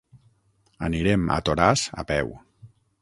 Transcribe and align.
Anirem 0.87 1.29
a 1.35 1.37
Toràs 1.49 1.85
a 2.05 2.07
peu. 2.13 2.33